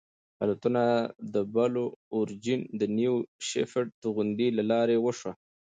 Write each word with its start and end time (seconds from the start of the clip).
الوتنه 0.43 0.85
د 1.33 1.35
بلو 1.53 1.85
اوریجن 2.15 2.59
د 2.79 2.81
نیو 2.97 3.15
شیپرډ 3.47 3.89
توغندي 4.01 4.49
له 4.57 4.63
لارې 4.71 4.95
وشوه. 5.05 5.33